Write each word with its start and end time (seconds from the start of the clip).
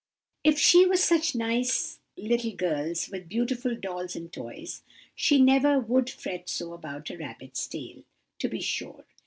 "'If 0.43 0.57
she 0.57 0.83
was 0.87 1.03
such 1.03 1.35
nice 1.35 1.99
little 2.17 2.53
girls 2.55 3.09
with 3.09 3.29
beautiful 3.29 3.75
dolls 3.75 4.15
and 4.15 4.33
toys, 4.33 4.81
she 5.13 5.39
never 5.39 5.79
would 5.79 6.09
fret 6.09 6.49
so 6.49 6.73
about 6.73 7.11
a 7.11 7.17
rabbit's 7.19 7.67
tail, 7.67 8.03
to 8.39 8.47
be 8.49 8.61
sure! 8.61 9.05